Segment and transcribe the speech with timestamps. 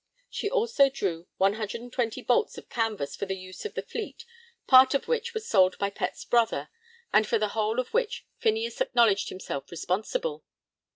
[0.31, 4.25] She also drew 120 bolts of canvas for the use of the fleet,
[4.65, 6.69] part of which was sold by Pett's brother,
[7.13, 10.43] and for the whole of which Phineas acknowledged himself responsible.